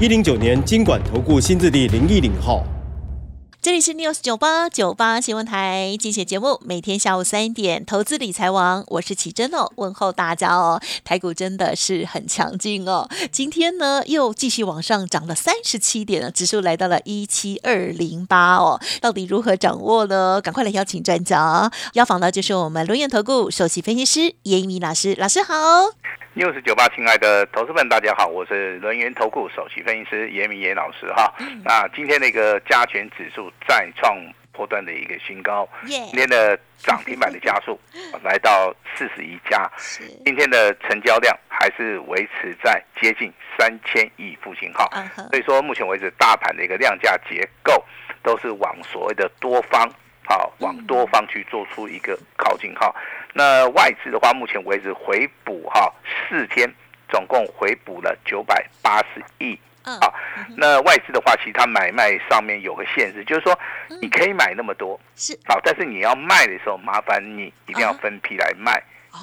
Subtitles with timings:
[0.00, 2.66] 一零九年金管投顾新字第零一零号。
[3.64, 10.78] 这里是 News 九八九八新闻台，精选节目，每天下午三点，投资理财王，我是启珍哦，问候大家哦。
[11.02, 18.78] 台股真的是很强劲哦，今天呢又继续往上涨了三十七点了，指数来到了一七二零八哦。
[19.00, 20.42] 到底如何掌握呢？
[20.42, 25.54] 赶快来邀请专家，邀访的就是我们轮研投顾首席分析师严一鸣老师，老师好。
[26.36, 31.32] news 九八，亲爱的投资们，大家好，我是轮源投顾首席分析师严明严老师哈。
[31.64, 34.16] 那今天那个加权指数再创
[34.52, 37.78] 破断的一个新高，今天的涨停板的加速
[38.22, 39.70] 来到四十一家，
[40.24, 44.88] 今天的成交量还是维持在接近三千亿附近哈。
[45.30, 47.84] 所以说，目前为止大盘的一个量价结构
[48.22, 49.90] 都是往所谓的多方。
[50.26, 52.94] 好，往多方去做出一个靠近哈。
[53.34, 55.92] 那外资的话，目前为止回补哈
[56.30, 56.66] 四天，
[57.10, 59.58] 总共回补了九百八十亿。
[59.84, 60.14] 好，
[60.56, 63.58] 那外资的话，其实它买卖上面有个限制，就是说
[64.00, 65.38] 你可以买那么多，是。
[65.46, 68.82] 好，但是你要卖的时候，麻烦你一定要分批来卖。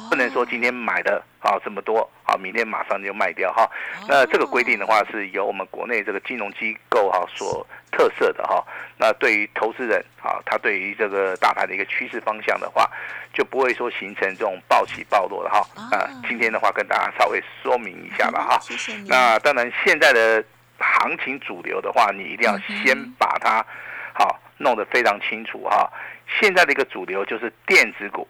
[0.09, 3.69] 不能说今天买的啊这么多啊，明天马上就卖掉哈。
[4.07, 8.65] 那这个规定的话，是由我们国内这个金融机构哈所特色的哈。
[8.97, 12.89] 那对于投资人啊，他对于这个大盘的一个趋势方向的话，
[13.33, 15.59] 就不会说形成这种暴起暴落的哈。
[15.91, 18.59] 啊，今天的话跟大家稍微说明一下吧哈。
[19.07, 20.43] 那当然，现在的
[20.79, 23.65] 行情主流的话，你一定要先把它
[24.13, 25.91] 好弄得非常清楚哈。
[26.39, 28.27] 现在的一个主流就是电子股，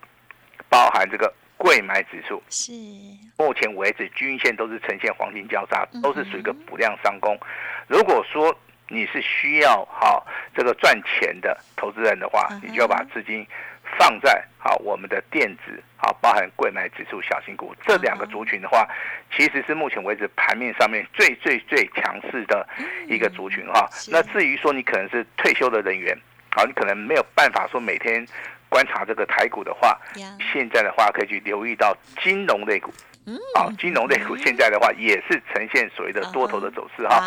[0.68, 1.32] 包含这个。
[1.62, 2.72] 贵买指数是
[3.38, 7.38] 目前为止均线都是呈现黄金交叉，都是属于一个补量上攻。
[7.88, 8.52] 如果说
[8.88, 13.46] 你是需要哈这个赚钱的投资人的话，你就要把资金
[14.00, 18.90] 放在好我们的电子好，包含贵买指数、小型股这两个族群的话，
[19.32, 22.68] 其实是目前为止盘面上面最最最强势的
[23.08, 23.88] 一个族群哈。
[24.08, 26.18] 那至于说你可能是退休的人员，
[26.56, 28.26] 好，你可能没有办法说每天。
[28.72, 30.00] 观察这个台股的话，
[30.54, 31.94] 现在的话可以去留意到
[32.24, 32.90] 金融类股，
[33.54, 37.22] 啊，金融类股现在的话也是呈现所谓的多头的走势哈，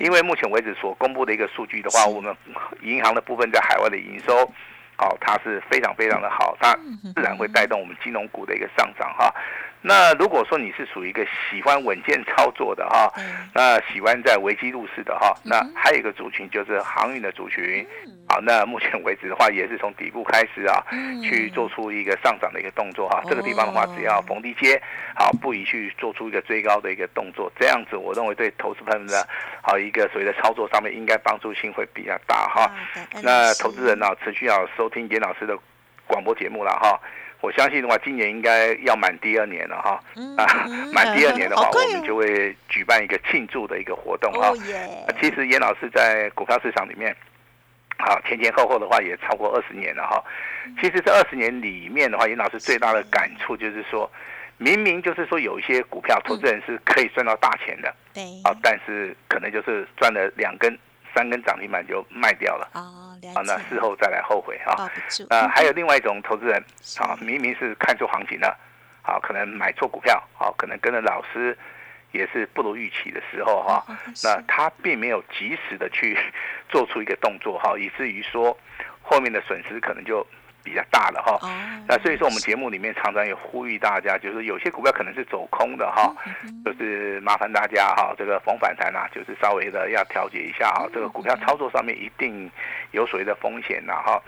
[0.00, 2.34] 因为目前为止所公布的一个数据的话，我们
[2.80, 4.50] 银行的部分在海外的营收，
[4.96, 6.72] 好，它是非常非常的好，它
[7.14, 9.30] 自然会带动我们金融股的一个上涨哈。
[9.86, 13.08] 那如果说你是属于一个喜欢稳健操作的哈，
[13.54, 17.86] 那喜欢在危机入市的哈，那还有一个族群就是航运的族群。
[18.28, 20.82] 好，那目前为止的话，也是从底部开始啊，
[21.22, 23.22] 去做出一个上涨的一个动作哈。
[23.26, 24.82] 这个地方的话，只要逢低接，
[25.14, 29.24] 好，不宜去做出一个追高的一个动作，这样子我认为对投资朋友的
[29.62, 32.68] 好一个所谓的操作上面，应该帮助性会比较大哈。
[33.22, 35.56] 那投资人呢，持续要收听严老师的
[36.08, 37.00] 广播节目了哈。
[37.40, 40.02] 我相信的话，今年应该要满第二年了哈。
[40.36, 44.52] 啊，满第二年的话，我们就会举办一个庆祝的一个活动哈。
[45.20, 47.16] 其实严老师在股票市场里面。
[47.98, 50.22] 好，前前后后的话也超过二十年了哈。
[50.78, 54.10] 其实这二十年里面的话，严老师最大的感触就是说，
[54.58, 60.78] 明明就是说有一些股票投资人是可以赚到大钱的，对，啊，但是可能就是赚了两根、
[61.16, 64.90] 三根涨停板就卖掉了，哦，啊，那事后再来后悔哈。
[65.30, 66.62] 啊，还有另外一种投资人，
[67.00, 68.54] 啊，明明是看错行情了，
[69.00, 71.56] 好，可能买错股票，好，可能跟着老师。
[72.12, 73.84] 也是不如预期的时候哈，
[74.24, 76.16] 那他并没有及时的去
[76.70, 78.56] 做出一个动作哈，以至于说
[79.02, 80.26] 后面的损失可能就
[80.66, 81.38] 比较大了哈。
[81.86, 86.12] 那所以说我们节目里面常常也呼吁大家，就是有些股票可能是走空的哈，
[86.64, 92.50] 就是麻烦大家哈，这个逢反弹啊，就是稍微的要调节一下哈，这个股票操作上面一定
[92.90, 94.20] 有所谓的风险呐哈。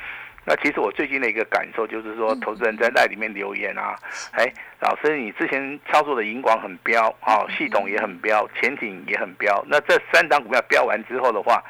[0.44, 3.94] 那其实我最近的一个感受就是说，投资人在那里面留言啊，
[4.32, 4.50] 哎，
[4.80, 9.62] 老师，你之前操作的银广很标啊，系统也很标，前景也很标。
[9.68, 11.62] 那这三档股票标完之后的话，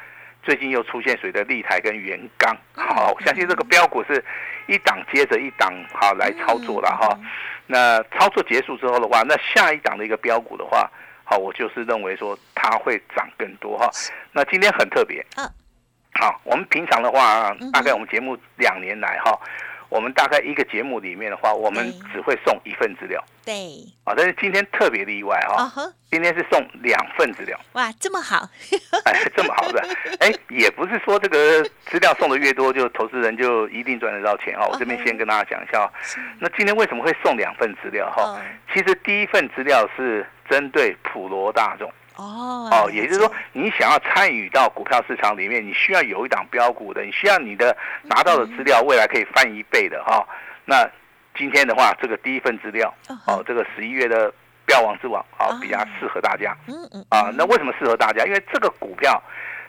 [0.43, 4.23] 最近又出现谁的立台跟元刚，好，相信这个标股是
[4.67, 7.17] 一档接着一档好来操作了哈。
[7.67, 10.89] 那操作结束之后的话，那下一档的一个标股的话，
[11.23, 13.89] 好，我就是认为说它会涨更多哈。
[14.31, 15.23] 那今天很特别。
[16.15, 19.39] 好，我们平常的话，大概我们节目两年来哈，
[19.89, 23.23] 我们大概一个节目里面的话，我们只会送一份资料。
[23.43, 23.53] 对，
[24.03, 28.47] 啊，但是今天特别例外哈、今天是送两份资料，哇，这么好，
[29.05, 29.81] 哎，这么好的，
[30.21, 34.67] 哎，也不是说这个资料送的越多，就投资人就一定赚得到钱哈。
[34.67, 35.89] 我这边先跟大家讲一下哦，
[36.39, 38.37] 那今天为什么会送两份资料哈？
[38.39, 50.27] 嗯其实第一份资料是针对普罗大众哦，哦，也就是说，你想要参与到股票市场里面，你需要有一档标股的，你需要你的拿到的资料未来可以翻一倍的哈。
[50.65, 50.85] 那
[51.37, 52.93] 今天的话，这个第一份资料
[53.25, 54.31] 哦，这个十一月的
[54.65, 56.53] 标王之王哦哦，比较适合大家。
[56.67, 58.25] 嗯嗯，啊，那为什么适合大家？
[58.25, 59.21] 因为这个股票，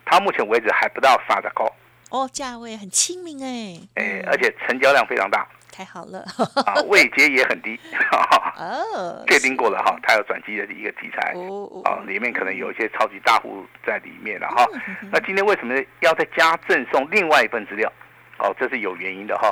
[0.05, 1.73] 它目前为止还不到三十高，
[2.11, 5.47] 哦，价位很亲民哎，哎、嗯而且成交量非常大
[5.81, 6.23] 太好了，
[6.67, 7.81] 啊，位阶也很低，
[8.61, 11.33] 哦，确定过了哈，它有转机的一个题材。
[11.37, 14.67] 哦啊，里面可能有一些超级大户在里面了哈。
[14.75, 17.91] 嗯那今天为什么要再加赠送另外一份资料？
[18.41, 19.49] 哦，这是有原因的哈，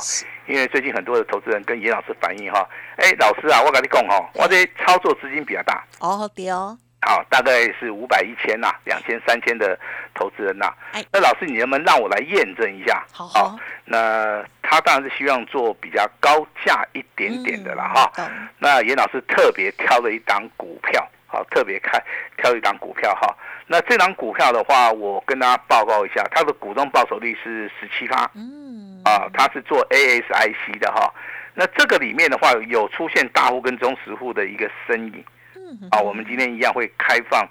[0.46, 9.78] 因为最近很多的投资人跟严老师反映哈，哎，老师啊，我跟你讲哈，我这操作资金比较大，哦对哦，好，大概是五百、一千呐，两千、三千的
[10.14, 10.70] 投资人呐。
[10.92, 11.02] 哎。
[11.10, 13.02] 那老师，你能不能让我来验证一下？
[13.12, 13.26] 好。
[13.28, 13.58] 好
[13.90, 18.12] 那他当然是希望做比较高价一点点的了，哈。
[18.14, 18.28] 懂
[18.58, 21.98] 那严老师特别挑了一档股票，好，特别开
[22.36, 23.34] 挑一档股票哈。
[23.66, 31.10] 那这档股票的话，我跟大家报告一下，它的股东报酬率是十七趴嗯，啊，它是做 ASIC 的哈。
[31.54, 35.24] 那这个里面的话，有出现大户跟中实户的一个身影。
[35.56, 37.48] 嗯啊，我们今天一样会开放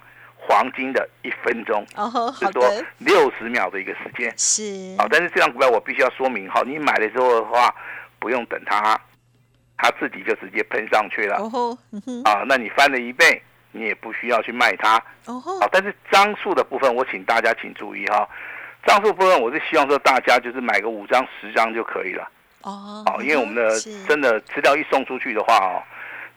[0.48, 4.32] 黄金的一分钟，哦好是说的，六十秒的一个时间。
[4.38, 7.74] 是啊，但是这张股票我必须要说明，好，你买了之后的话，
[8.18, 8.98] 不用等它，
[9.76, 11.36] 它自己就直接喷上去了。
[11.36, 11.76] 哦
[12.24, 13.42] 啊，那你翻了一倍，
[13.72, 14.96] 你也不需要去卖它。
[15.26, 18.26] 哦但是张数的部分，我请大家请注意哈，
[18.86, 22.26] 张数部分我是希望说大家就是买个五张十张就可以了。
[22.62, 23.68] 哦，好，因为我们的
[24.08, 25.82] 真的资料一送出去的话哦，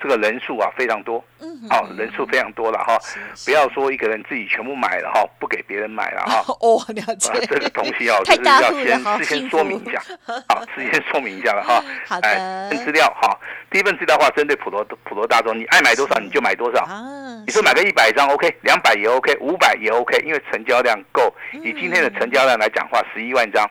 [0.01, 1.23] 这个人数啊非常多。
[1.39, 2.97] 嗯哦，人数非常多了哈，
[3.35, 6.43] 是不要说一个人自己全部买了哈，不给别人买了哈。
[6.61, 10.01] 哦了解啊，这个东西哦， 就是要先事先说明一下，
[10.47, 11.83] 好， 事先说明一下了哈。
[12.07, 13.35] 好的资料哈，
[13.71, 16.83] 第一份资料的话，针对普罗普罗大众，你爱买多少你就买多少。
[16.83, 21.33] 啊，你说买个一百张 OK，两百也 OK，五百也 OK，因为成交量够。
[21.53, 23.67] 以今天的成交量来讲话，十一万张，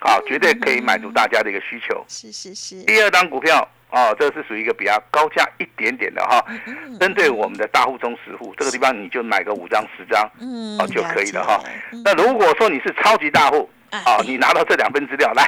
[0.00, 2.04] 好，绝对可以满足大家的一个需求。
[2.08, 11.60] 是是是，第二张股票哦，这个是属于一个比较高价一点点的哈，嗯针对我们的大户中实户，这个地方你就买个五张十张嗯哦就可以了哈
[12.02, 15.44] 那如果说你是超级大户哎啊，你拿到这两份资料来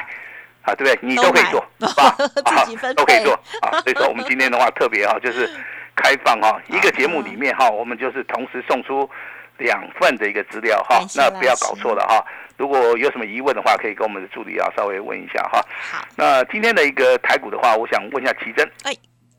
[0.61, 0.99] 啊，对不对？
[1.01, 2.11] 你都可以做，好
[2.43, 2.63] 不好？
[2.63, 3.81] 自己分都可以做啊。
[3.81, 5.49] 所以说 我们今天的话特别哈，就是
[5.95, 9.09] 开放哈，一个节目里面哈，我们就是同时送出
[9.57, 12.23] 两份的一个资料哈那不要搞错了哈。
[12.57, 15.61] 如果有什么疑问的话，可以跟我们的助理啊稍微问一下哈。
[15.91, 18.69] 好，那今天的一个台股的话，我想问一下奇珍，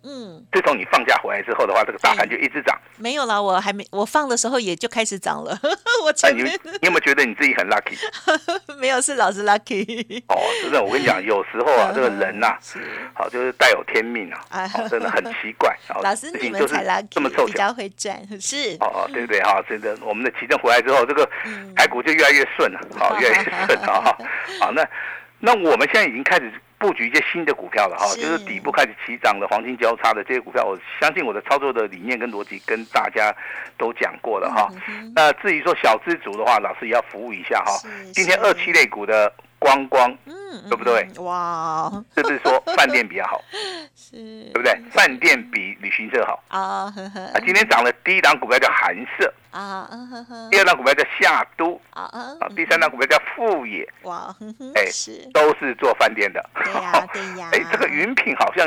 [0.08, 2.78] 嗯，自从你放假回来之后的话，这个大盘就一直涨。
[2.96, 5.58] 没有啦，我还没，我放的时候也就开始涨了，
[6.04, 7.98] 我那你前面你有没有觉得你自己很 lucky？
[8.78, 12.78] 没有是老师 lucky，哦，真的，我跟你讲，有时候啊， 这个人呐、是
[13.14, 15.76] 好就是带有天命啊，哎哦真的很奇怪。
[15.88, 17.46] 哦老师你们才 lucky，这么凑巧。
[17.46, 19.60] 比较会赚，是哦哦，对不对哈？
[19.68, 24.00] 真的，我们的奇正回来之后，这个嗯台股就越来越顺了，好，越来越顺啊。
[24.00, 24.18] 哈
[24.60, 24.86] 好，那
[25.40, 33.34] 那我们现在已经开始布局一些新的股票了哈，就是底部开始起涨的黄金交叉的这些股票，我相信我的操作的理念跟逻辑跟大家
[33.78, 34.68] 都讲过了哈。
[34.88, 37.72] 嗯那至于说小资族的话，老师也要服务一下哈。
[38.12, 41.24] 今天二七类股的光光，嗯，对不对嗯？
[41.24, 43.42] 哇， 是不是说饭店比较好，
[43.96, 44.16] 是，
[44.52, 44.74] 对不对？
[44.90, 47.34] 饭店比旅行社好啊，呵呵啊。
[47.44, 51.80] 今天涨的第一档股票叫韩舍，啊，嗯呵呵第，二档股票叫夏都
[52.54, 54.34] 第三档股票叫富野，哇，
[54.74, 56.44] 哎是，都是做饭店的。
[56.62, 58.66] 对呀对呀， 哎，这个云品好像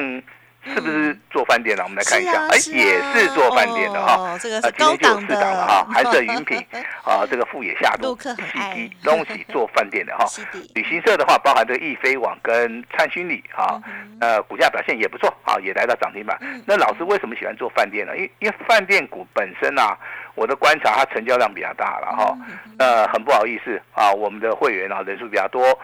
[0.73, 1.83] 是不是做饭店的？
[1.83, 4.15] 我们来看一下，哎，也是做饭店的哈。
[4.15, 6.57] 哦这个今天就四档了的哈，韩社云品
[7.03, 10.25] 啊，这个富野夏都陆客很爱西东西做饭店的哈。
[10.75, 16.37] 旅行社的话，包含这个易飞网跟灿勋里啊，嗯呃，股价表现也不错啊，也来到涨停板。
[16.65, 18.15] 那老师为什么喜欢做饭店呢？
[18.15, 19.97] 因为因为饭店股本身啊，
[20.35, 22.37] 我的观察它成交量比较大了哈。
[22.47, 25.77] 嗯呃，很不好意思啊，我们的会员啊人数比较多，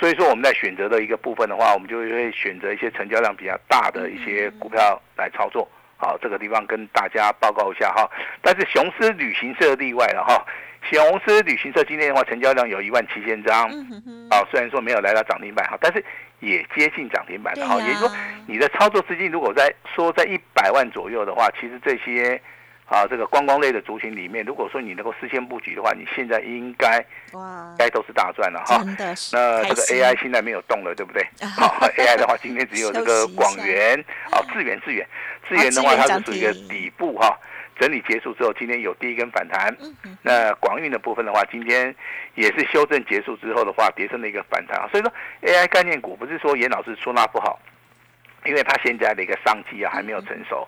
[0.00, 5.68] 所以说我们在选择的一个部分的话，我们就会选择一些成交量比较大的一些股票来操作。
[5.98, 8.10] 好，这个地方跟大家报告一下哈。
[8.40, 10.42] 但是雄狮旅行社例外了哈。
[10.90, 13.68] 雄狮旅行社今天的话，成交量有一万七千张。
[14.30, 16.02] 啊，虽然说没有来到涨停板哈，但是
[16.38, 17.76] 也接近涨停板的哈。
[17.82, 18.10] 也就是说，
[18.46, 22.40] 你的操作资金如果在说在一百万左右的话，其实这些
[22.90, 26.98] 啊，这个观光类的族群里面，如果说你能够事先布局的话，你现在应该
[27.32, 28.78] 哇应，该都是大赚了哈。
[28.78, 31.24] 真的是那这个 AI 现在没有动了，对不对？
[31.56, 35.06] 好，AI 的话，今天只有这休个广元，啊，智源智源，
[35.48, 37.38] 智源的话，它是属于一个底部哈，
[37.78, 39.68] 整理结束之后，今天有第一根反弹。
[39.80, 41.94] 嗯哼那广运的部分的话，今天
[42.34, 44.88] 也是修正结束之后的话，跌升的一个反弹啊。
[44.90, 47.60] 所以说 AI 概念股不是说严老师说那不好，
[48.44, 50.66] 因为它现在的一个商机啊还没有成熟，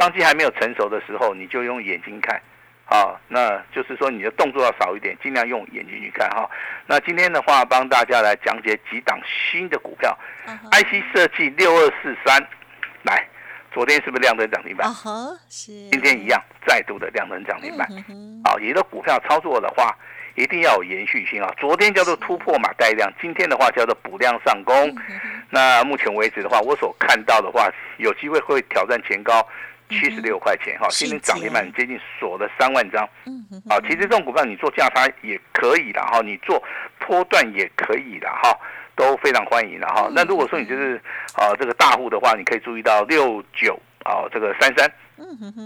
[0.00, 2.40] 商机还没有成熟的时候，你就用眼睛看。
[2.86, 6.50] 啊，那就是说你的动作要少一点，尽量用眼睛去看哈。
[6.86, 10.18] 那今天的话，帮大家来讲解几档新的股票
[10.72, 12.44] ，IC 设计六二四三，
[13.04, 13.24] 来，
[13.70, 14.92] 昨天是不是亮灯涨停板啊？
[14.92, 15.10] 哈，
[15.48, 17.86] 是今天一样，再度的亮灯涨停板。
[18.42, 19.96] 啊，你的股票操作的话，
[20.34, 21.54] 一定要有延续性啊。
[21.60, 24.74] 昨天叫做突破嘛带量，今天的话叫做补量上攻。
[25.48, 29.46] 那目前为止的话，我所看到的话，有机会会挑战前高
[29.90, 30.88] 七十六块钱哈。
[30.90, 33.78] 今天涨停板接近锁了三万张嗯哼啊。
[33.82, 36.62] 其实这种股票你做价差也可以的哈，你做
[36.98, 38.56] 波段也可以的哈。
[38.96, 40.10] 都非常欢迎的哈。
[40.12, 41.00] 那如果说你就是
[41.34, 44.86] 啊这个大户的话，你可以注意到六九啊这个三三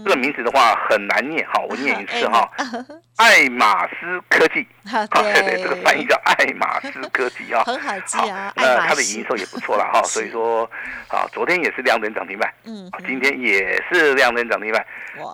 [0.03, 2.49] 这个名字的话很难念好，我念一次哈。
[3.17, 7.63] 哎爱马仕科技，好啊，对这个翻译叫爱马仕科技啊。
[7.65, 10.69] 很好记啊，，那它的营收也不错了哈， 所以说
[11.07, 14.85] 啊，昨天也是亮灯涨停板，嗯啊，今天也是亮灯涨停板。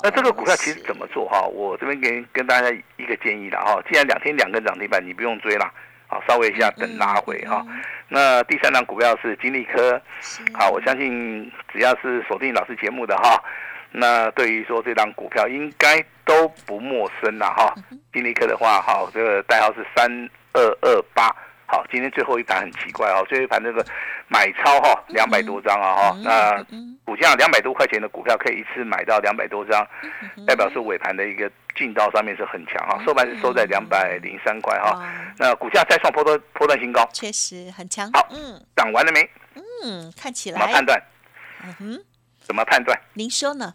[0.03, 1.41] 那这个股票其实怎么做哈？
[1.41, 5.71] 我这边给跟大家一个建议了哈，既然两天两根涨停板，你不用追了，
[6.07, 7.65] 好，稍微一下等拉回哈。
[7.67, 7.81] 嗯
[8.13, 13.41] 那第三档股票是金利科，是好，我相信只要是锁定老师节目的哈，
[13.91, 17.73] 那对于说这档股票应该都不陌生了哈。
[18.13, 20.09] 金利科的话，哈，这个代号是三
[20.53, 21.33] 二二八。
[21.65, 23.85] 好，今天最后一盘很奇怪哦，最后一盘这个
[24.27, 29.87] 买超哈两百多张啊哈，嗯那嗯股价两百多块钱的股票可以一次买到两百多张，
[30.35, 39.21] 嗯代表是尾盘的一个劲道上面是很强哈，收盘是收在两百零三块哈，哇那股价再创波段波段新高，确实很强好，嗯涨完了没？
[39.55, 41.01] 嗯，看起来怎么判，断？
[41.63, 42.03] 嗯哼，
[42.41, 42.99] 怎么判断？
[43.13, 43.73] 您说呢？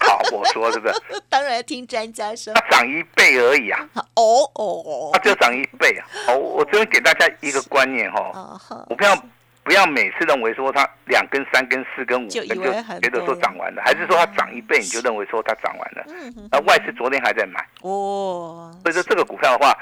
[0.00, 0.94] 好，我说是不是？
[1.28, 6.06] 当然听专家说它，涨一倍而已啊，哦哦哦它就涨一倍啊。
[6.28, 9.16] 哦，我这边给大家一个观念哈，股票
[9.64, 16.04] 不要每次认为说它两根、三根、四根、五就根以为很觉得说多涨完了，还是说它涨一倍你就认为说它涨完了？
[16.08, 19.72] 嗯哼那外资昨天还在买，哦，所以说这个股票的话，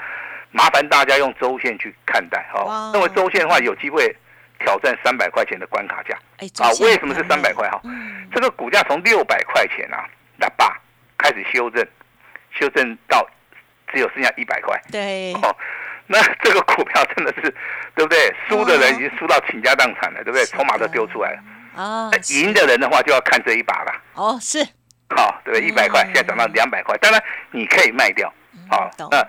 [0.51, 2.91] 麻烦大家用周线去看待哈哇。
[2.93, 4.15] 认为周线的话有机会
[4.63, 7.79] 挑战三百块钱的关卡价哎，啊为什么是三百块哈？
[7.83, 10.05] 嗯，这个股价从六百块钱啊，
[10.37, 10.79] 那爸
[11.17, 11.85] 开始修正，
[12.51, 13.27] 修正到
[13.91, 15.55] 只有剩下一百块对，哦。
[16.07, 17.41] 那这个股票真的是，
[17.95, 18.35] 对不对？
[18.49, 20.45] 输的人已经输到倾家荡产了，对不对？
[20.47, 21.37] 筹码都丢出来了。
[21.73, 24.61] 啊那，赢的人的话就要看这一把了，哦是，
[25.15, 25.65] 好，对不对？
[25.65, 28.33] 一百块嗯现在涨到两百块，当然你可以卖掉，
[28.69, 29.25] 好懂，那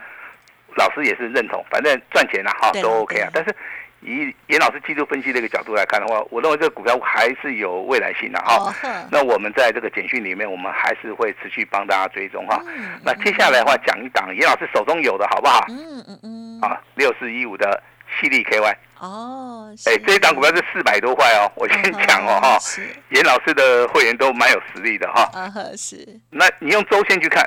[0.74, 3.30] 老师也是认同，反正赚钱了哈都 OK 啊。
[3.32, 3.54] 但是
[4.02, 8.56] 以严老师技术分析的一个角度来看的话，我认为这个股票还是有未来性的哈。
[8.56, 8.74] 哦，
[9.10, 12.60] 那我们在这个简讯里面，我们还是会持续帮大家追踪哈。
[12.66, 15.64] 嗯那接下来的话，讲一档严老师手中有的好不好？
[15.68, 17.82] 嗯嗯嗯，啊，六四一五的
[18.20, 21.50] 犀利 KY，哦，哎，这一档股票是四百多块哦。
[21.56, 25.28] 我先讲哦哈，是，严老师的会员都蛮有实力的哈。
[25.32, 27.42] 啊呵是，那你用周线去看，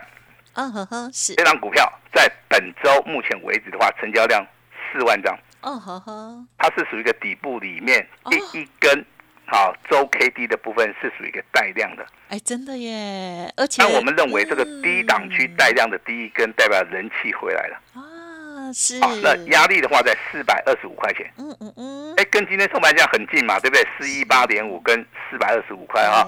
[0.54, 4.46] 啊呵呵是这，档股票在本周目前为止的话，成交量
[4.92, 9.04] 四万张，哦呵呵，它是属于一个底部里面哦第一根。
[9.48, 17.80] 好，周 K D 的部分是属于一个带量的，哎真的耶，而且那我们认为这个低档区带量的第一根代表人气回来了。
[17.94, 23.88] 啊是，好，那压力的话在四百二十五块钱，嗯嗯嗯，哎，跟今天收盘价很近嘛，对不对？
[24.00, 26.26] 四一八点五跟四百二十五块啊。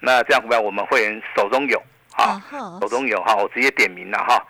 [0.00, 2.42] 那这样股票我们会员手中有啊
[2.80, 4.42] 手中有哈，我直接点名了哈。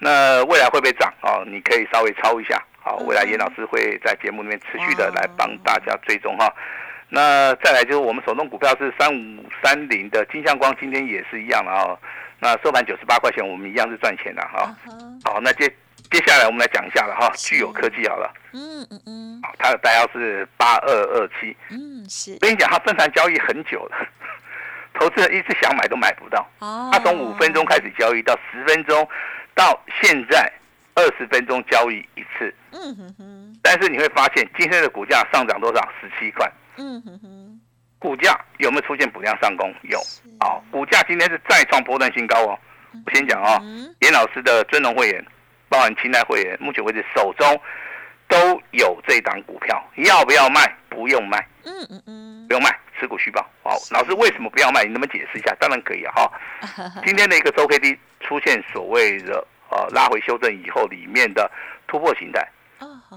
[0.00, 1.44] 那未来会不会涨啊？
[1.46, 2.60] 你可以稍微抄一下。
[2.82, 6.52] 好，未来严老师会在节目里面持续的来帮大家追踪哈。
[7.08, 11.98] 那再来就是我们手中股票是三五三零的金相光，今天也是一样的哈。
[12.40, 14.74] 那收盘九十八块钱，我们一样是赚钱的哈。
[15.22, 15.68] 好，那接
[16.10, 21.56] 接下来我们来讲一下了哈，具有科技好了，嗯嗯嗯好它的代号是八二二七。
[21.70, 24.08] 嗯是我，跟你讲，它分盘交易很久了，
[24.98, 26.44] 投资人一直想买都买不到。
[26.58, 29.08] 哦，它从五分钟开始交易到十分钟，
[29.54, 30.50] 到现在
[30.94, 32.54] 二十分钟交易一次。
[32.72, 35.88] 嗯哼哼，但是你会发现，今天的股价上涨多少？
[36.00, 36.50] 十七块。
[36.76, 37.60] 嗯哼哼，
[37.98, 39.72] 股价有没有出现补量上攻？
[39.82, 39.98] 有。
[40.00, 42.58] 是好，股价今天是再创波段新高哦。
[43.06, 45.24] 我先讲哦，嗯严老师的尊荣会员，
[45.68, 47.60] 包含清代会员，目前为止手中
[48.28, 50.60] 都有这档股票，要不要卖？
[50.90, 51.46] 不用卖。
[51.64, 53.40] 嗯嗯嗯，不用卖，持股续报。
[53.62, 54.82] 好，老师为什么不要卖？
[54.84, 55.54] 你能不能解释一下？
[55.58, 56.92] 当然可以啊，哈。
[57.06, 61.50] 今天的一个周 K D 出现所谓的呃拉回修正以后，里面的
[61.86, 62.46] 突破形态，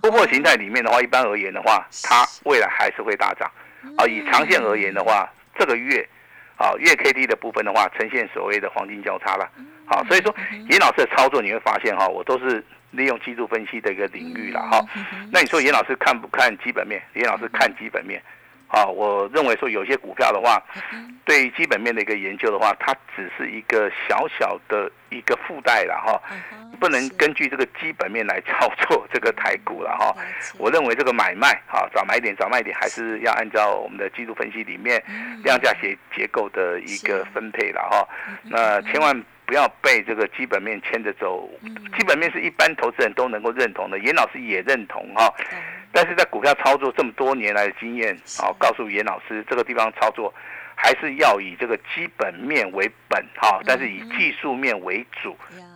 [0.01, 3.51] 突破形态里面的话，一般而言的话，它未来还是会大涨。
[3.97, 6.07] 啊，以长线而言的话，这个月
[6.57, 9.47] 啊月 K D 的部分的话，呈现所谓的黄金交叉了。
[9.85, 10.33] 好，所以说
[10.69, 14.83] 严老师的操作你会发现哈，我都是利用技术分析的一个领域了哈。
[15.31, 16.99] 那你说严老师看不看基本面？
[17.13, 18.19] 严老师看基本面。
[18.67, 20.61] 啊，我认为说有些股票的话，
[21.23, 26.21] 对基本面的一个研究的话，它只是一个小小的一个附带了哈，
[26.79, 30.13] 不能根据这个基本面来操作这个台股了哈。
[30.57, 35.01] 我认为这个买卖哈，早买点早卖点还是要按照我们的技术分析里面
[35.43, 38.07] 量价结结构的一个分配了哈。
[38.43, 41.49] 那千万不要被这个基本面牵着走，
[41.97, 45.33] 基本面是一般投资人都能够认同的，严老师也认同哈。
[45.95, 50.31] 但是在股票操作这么多年来的经验，啊，告诉严老师，这个地方操作
[50.75, 55.31] 还是要以这个基本面为本，哈，但是以技术面为主，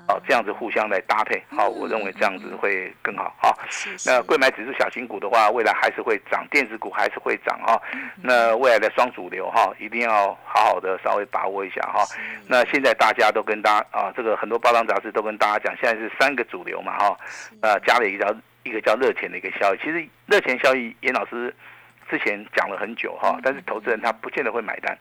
[0.10, 3.58] 啊，这样子互相来搭配，好，我认为这样子会更好，哈。
[4.06, 7.82] 那贵买指数小型股的话，未来还是会涨，电子股还是会涨，哈。
[8.22, 12.04] 那未来的双主流，哈，一定要好好的稍微把握一下，哈。
[12.46, 17.18] 那现在大家都跟大啊，这个很多报章杂志都跟大家讲，现在是三个主流嘛，哈，
[17.62, 18.36] 呃，加了一条。
[18.63, 21.54] 一个叫热钱的一个效益，其实热钱效益，严老师
[22.10, 24.98] 之前讲了很久哈，但是投资人他不见得会买单，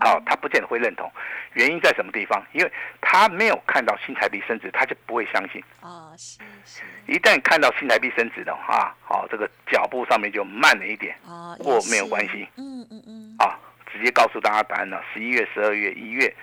[0.00, 1.10] 好，他不见得会认同，
[1.54, 2.44] 原因在什么地方？
[2.52, 5.62] 因为他没有看到新台币升值，他就不会相信。
[5.80, 6.82] 哦，是是。
[7.06, 11.14] 一旦看到新台币升值的话，好，这个脚步上面就慢了一点。
[11.26, 12.48] 哦，不过没有关系。
[12.56, 13.36] 嗯嗯嗯。
[13.38, 13.58] 啊，
[13.92, 16.34] 直接告诉大家答案了：十一月、十二月、一月。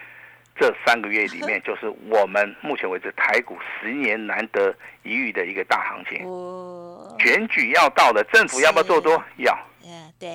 [0.60, 6.20] 这三个月里面，就是我们目前为止台股十年难得一遇的一个大行情。
[7.20, 9.24] 选举要到了，政府要不要做多？
[9.38, 9.58] 要。
[10.20, 10.30] 对。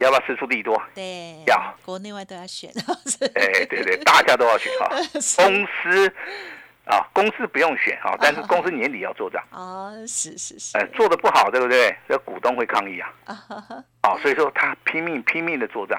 [0.00, 0.80] 要不要四出利多？
[0.94, 1.42] 对。
[1.46, 1.74] 要。
[1.82, 2.70] 国内外都要选。
[3.34, 4.88] 哎，对对，大家都要选啊。
[5.42, 6.12] 公司
[6.84, 9.42] 啊，公司不用选啊，但是公司年底要做账。
[9.50, 10.76] 哦，是是是。
[10.76, 11.96] 哎，做的不好，对不对？
[12.06, 13.10] 这股东会抗议啊。
[14.02, 15.98] 啊，所以说他拼命拼命的做账。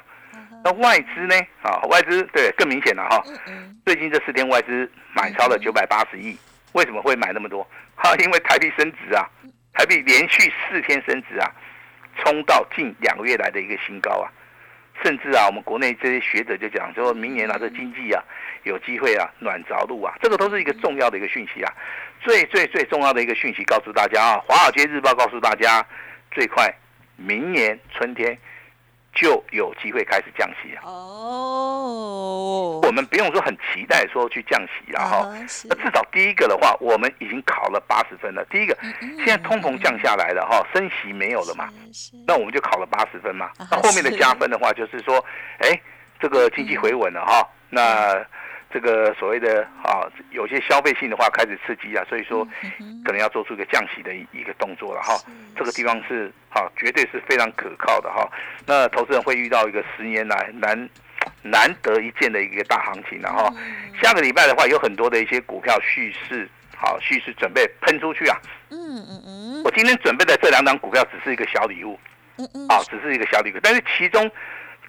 [0.64, 1.36] 那外资呢？
[1.64, 3.24] 啊，外资对更明显了哈。
[3.86, 6.38] 最近这四天外资买超了九百八十亿，
[6.74, 7.68] 为什么会买那么多？
[7.96, 9.28] 哈， 因为台币升值啊，
[9.74, 11.52] 台币连续四天升值啊，
[12.18, 14.30] 冲到近两个月来的一个新高啊。
[15.04, 18.24] 甚至啊，我们国内这些学者就讲说，明年啊，这经济啊
[18.64, 21.74] 有机会啊暖着陆啊，这个都是一个重要的一个讯息啊。
[22.20, 25.84] 最最最重要的一个讯息告诉大家啊，《华尔街日报》告诉大家，
[26.30, 26.72] 最快
[27.16, 28.38] 明年春天。
[29.14, 30.82] 就有机会开始降息啊！
[30.86, 35.30] 哦，我们不用说很期待说去降息啊哈。
[35.66, 38.46] 那至少第一个的话，我们已经考了八十分了。
[38.50, 38.78] 第一个，
[39.18, 41.70] 现在通膨降下来了哈，升息没有了嘛，
[42.26, 43.52] 那我们就考了八十分嘛。
[43.58, 45.24] 那后面的加分的话，就是说，
[45.60, 45.80] 哎，
[46.20, 48.26] 这个经济回稳了哈，那。
[48.74, 52.48] 这个所谓的啊，有些消费性的话开始刺激啊，所以说
[53.06, 55.20] 可能要做出一个降息的一个动作了哈。
[55.56, 58.28] 这个地方是哈，绝对是非常可靠的哈。
[58.66, 60.90] 那投资人会遇到一个十年来难
[61.44, 63.54] 难得一见的一个大行情了哈。
[64.02, 68.38] 下个礼拜的话，有很多的一些股票蓄势，好蓄势准备喷出去啊。
[68.70, 69.64] 嗯嗯嗯。
[69.64, 72.00] 我今天准备的这两档股票只是一个小礼物，
[72.38, 74.32] 嗯嗯，啊，只是一个小礼物，但是其中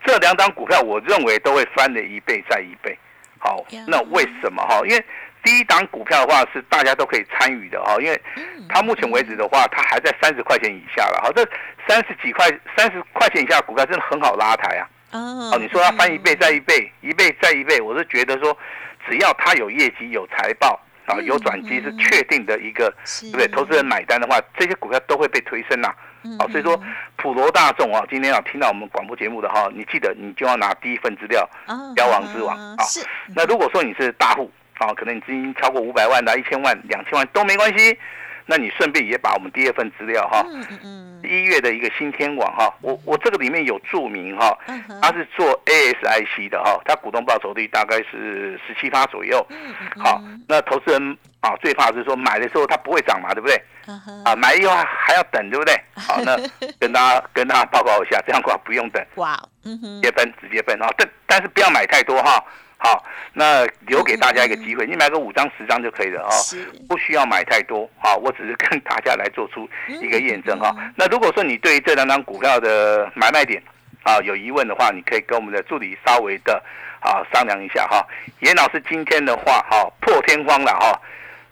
[0.05, 2.97] 这两档股票，我认为都会翻了一倍再一倍。
[3.45, 4.81] 好，那为什么哈？
[4.87, 5.05] 因为
[5.43, 8.23] 第一档股票的话是大家都可以参与的哈，因为
[8.69, 11.21] 它目前为止的话，它还在三十块钱以下了。
[11.21, 11.45] 好，这
[11.89, 14.89] 三十几块、三十块钱以下股票真的很好拉抬啊。
[15.11, 18.57] 哦，你说它翻一倍再一倍，一倍再一倍，我是觉得说，
[19.09, 23.49] 只要它有业绩、有财报啊、有转机是确定的一个，对不对？
[23.49, 25.93] 投资人买单的话，这些股票都会被推升呐。
[26.39, 26.81] 好，所以说
[27.17, 31.49] 普罗大众啊，今天要听到我们广播节目的哈，你记得你就要拿第一份资料，
[31.95, 32.85] 标王之王啊。
[33.35, 37.99] 那如果说你是大户啊，可能你资金超过五百万的、一千万、两千万都没关系，
[38.53, 40.45] 那你顺便也把我们第二份资料哈，
[41.23, 44.55] 一月的一个新天网哈，我我这个里面有注明哈，
[45.01, 49.43] 它是做 ASIC 的哈，它股东报酬率大概是十七趴左右。
[49.97, 51.17] 好，那投资人。
[51.43, 53.61] 啊，最怕是说买的时候它不会涨嘛，对不对？
[54.25, 55.75] 啊，买以后还要等，对不对？
[55.97, 56.37] 好，那
[56.79, 62.41] 跟大家跟大家报告一下，这样的话不用等，哇，直接分直接分啊，但但是不要买太多哈。
[62.85, 66.35] 好，那留给大家一个机会，你买个五张十张就可以了啊，
[66.89, 67.89] 不需要买太多。
[68.01, 70.75] 啊，我只是跟大家来做出一个验证哈。
[70.97, 73.63] 那如果说你对这两张股票的买卖点
[74.03, 76.61] 啊有疑问的话，你可以跟我们的助理稍微的
[76.99, 78.05] 啊商量一下哈。
[78.41, 81.01] 严老师今天的话哈破天荒了哈。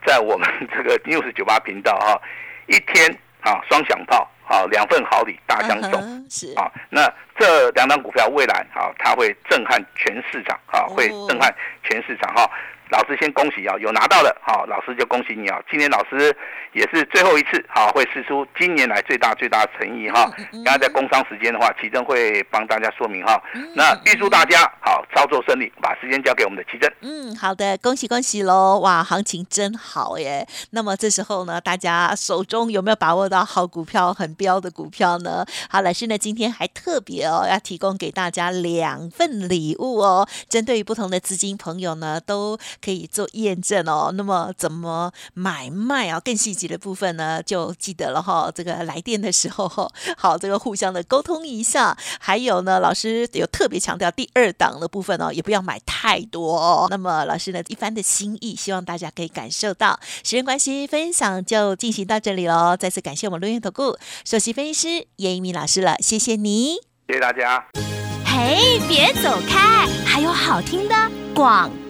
[0.04, 2.20] 在我们这个 news 九八频道哈，
[2.66, 3.08] 一天
[3.42, 5.92] 啊双响炮好两份好礼大相送。
[6.02, 12.50] 嗯是啊，那这两档股票未来啊，它会震撼全市场啊，会震撼全市场哈。
[12.90, 15.60] 老师先恭喜啊，有拿到的，好，老师就恭喜你啊。
[15.70, 16.36] 今年老师
[16.72, 20.30] 也是最后一次，好，会试出今年来最大最大的诚意哈。
[20.64, 23.40] 刚才在工商时间的话，奇珍会帮大家说明哈。
[23.74, 26.92] 那预祝大家好操作顺利，把时间交给我们的奇珍。
[27.00, 28.80] 嗯，好的，恭喜恭喜喽！
[28.80, 30.46] 哇，行情真好耶。
[30.70, 35.44] 那么这时候呢，大家手中有没有把握到好股票、很标的股票呢？
[35.68, 44.10] 好，老师呢今天还特别哦，要提供给大家两份礼物哦，针对于不同的资金朋友呢，都可以做验证哦。
[44.14, 46.20] 那么怎么买卖啊？
[46.20, 48.50] 更细节的部分呢，就记得了哈。
[48.54, 49.68] 这个来电的时候，
[50.16, 51.96] 好，这个互相的沟通一下。
[52.18, 56.86] 还有呢，老师有特别强调第二档的部分哦，也不要买太多哦。
[56.90, 59.98] 那么老师呢一番的心意，希望大家可以感受到。
[60.22, 62.76] 时间关系，分享就进行到这里喽。
[62.76, 66.74] 再次感谢我们录音投顾首席分析师叶一鸣老师了，谢谢你。
[67.06, 67.64] 谢谢大家。
[68.24, 70.94] 嘿，别走开，还有好听的
[71.34, 71.68] 广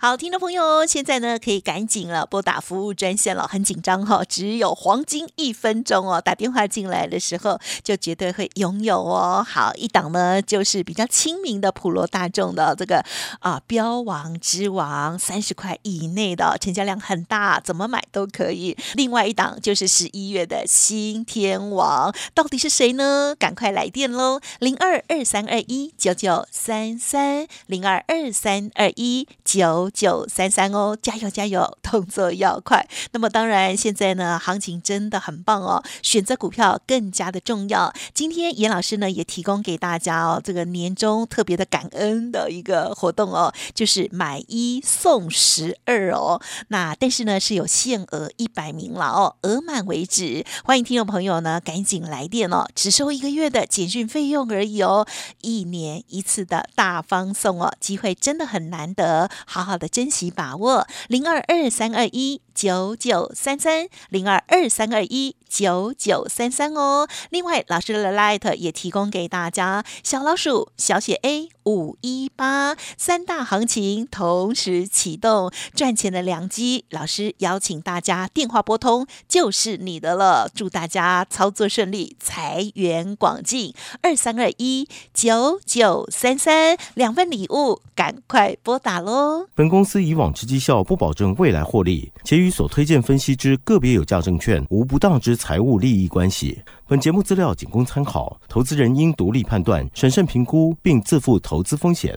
[0.00, 9.44] 好，听众朋友，现在呢可以赶紧了拨打服务专线了，很紧张哈、只有黄金一分钟哦，打电话进来的时候就绝对会拥有哦。
[9.44, 13.04] 好，一档呢就是比较亲民的普罗大众的这个
[13.40, 18.76] 啊标王之王，三十块以内的成交量很大，怎么买都可以。
[18.94, 23.34] 另外一档就是十一月的新天王，到底是谁呢？
[23.36, 32.86] 赶快来电喽，零二二三二一九九三三零二二三二一九九三三哦，加油加油，动作要快。
[33.12, 37.92] 那么当然，现在呢行情真的很棒哦，选择股票更加的重要。
[38.12, 46.40] 今天严老师呢也提供给大家哦，这个年终特别的感恩的一个活动哦，就是买一送十二哦。
[46.68, 50.44] 那但是呢是有限额一百名了哦，额满为止。
[50.64, 55.06] 欢迎听众朋友呢赶紧来电哦，只收一个月的简讯费用而已哦，
[55.40, 60.86] 一年一次的大方送哦，机会真的很难得，好好的珍惜把握。
[61.08, 67.06] 零二二三二一九九三三零二二三二一九九三三哦。
[67.30, 76.84] 另外，老师的 Light 也提供给大家小老鼠小写 A 五一八三大行情同时启动，赚钱的良机。
[76.90, 83.72] 老师邀请大家电话拨通就是你的了，祝大家操作顺利，财源广进。
[84.02, 89.46] 二三二一九九三三两份礼物，赶快拨打喽！
[89.54, 96.58] 本公司以往之绩效不保证未来获利，且与所推荐分析之个别有价证券无不当之财务利益关系。
[96.86, 102.16] 本节目资料仅供参考，投资人应独立判断、审慎评估，并自负投资风险。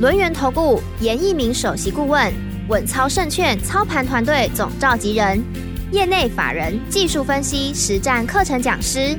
[0.00, 2.32] 轮源投顾严一鸣首席顾问，
[2.68, 5.42] 稳操胜券操盘团队总召集人，
[5.90, 9.18] 业内法人技术分析实战课程讲师，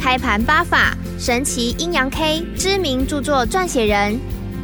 [0.00, 4.18] 开盘八法神奇阴阳 K 知名著作撰写人。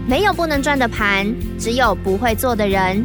[0.05, 3.05] 没有不能赚的盘，只有不会做的人。